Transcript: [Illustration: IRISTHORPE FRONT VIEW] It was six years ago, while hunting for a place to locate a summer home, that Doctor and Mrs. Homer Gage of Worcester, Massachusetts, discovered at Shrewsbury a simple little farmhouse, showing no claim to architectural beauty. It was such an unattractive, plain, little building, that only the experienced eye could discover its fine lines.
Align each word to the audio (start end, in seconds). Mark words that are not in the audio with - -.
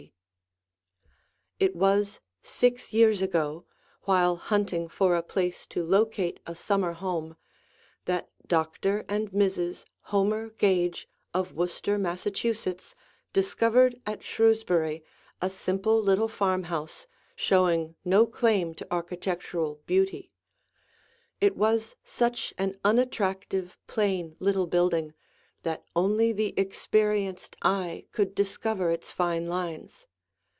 [Illustration: 1.61 1.83
IRISTHORPE 1.83 1.89
FRONT 1.91 1.93
VIEW] 1.93 1.99
It 1.99 1.99
was 1.99 2.19
six 2.49 2.91
years 2.93 3.21
ago, 3.21 3.65
while 4.05 4.35
hunting 4.35 4.87
for 4.89 5.15
a 5.15 5.21
place 5.21 5.67
to 5.67 5.85
locate 5.85 6.39
a 6.47 6.55
summer 6.55 6.93
home, 6.93 7.35
that 8.05 8.31
Doctor 8.47 9.05
and 9.07 9.29
Mrs. 9.29 9.85
Homer 10.05 10.49
Gage 10.49 11.07
of 11.35 11.53
Worcester, 11.53 11.99
Massachusetts, 11.99 12.95
discovered 13.31 14.01
at 14.07 14.23
Shrewsbury 14.23 15.03
a 15.39 15.51
simple 15.51 16.01
little 16.01 16.27
farmhouse, 16.27 17.05
showing 17.35 17.93
no 18.03 18.25
claim 18.25 18.73
to 18.73 18.87
architectural 18.89 19.81
beauty. 19.85 20.31
It 21.39 21.55
was 21.55 21.95
such 22.03 22.55
an 22.57 22.79
unattractive, 22.83 23.77
plain, 23.85 24.35
little 24.39 24.65
building, 24.65 25.13
that 25.61 25.85
only 25.95 26.31
the 26.31 26.55
experienced 26.57 27.55
eye 27.61 28.05
could 28.13 28.33
discover 28.33 28.89
its 28.89 29.11
fine 29.11 29.45
lines. 29.47 30.07